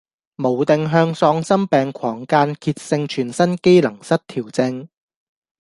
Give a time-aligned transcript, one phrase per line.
[0.37, 4.89] 無定向喪心病狂間歇性全身機能失調症